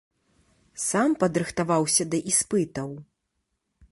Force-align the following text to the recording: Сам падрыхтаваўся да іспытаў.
Сам 0.83 1.11
падрыхтаваўся 1.23 2.03
да 2.13 2.21
іспытаў. 2.33 2.89